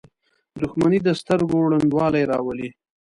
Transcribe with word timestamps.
•دښمني 0.59 0.99
د 1.03 1.09
سترګو 1.21 1.69
ړندوالی 1.71 2.23
راولي. 2.31 2.69